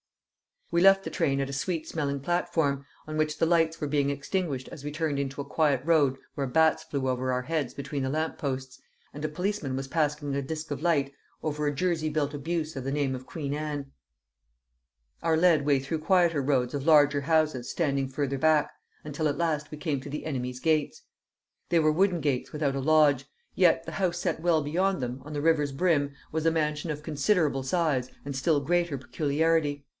[0.71, 4.09] We left the train at a sweet smelling platform, on which the lights were being
[4.09, 8.01] extinguished as we turned into a quiet road where bats flew over our heads between
[8.03, 8.81] the lamp posts,
[9.13, 12.85] and a policeman was passing a disc of light over a jerry built abuse of
[12.85, 13.91] the name of Queen Anne.
[15.21, 18.71] Our way led through quieter roads of larger houses standing further back,
[19.03, 21.03] until at last we came to the enemy's gates.
[21.67, 23.25] They were wooden gates without a lodge,
[23.55, 27.03] yet the house set well beyond them, on the river's brim, was a mansion of
[27.03, 29.85] considerable size and still greater peculiarity.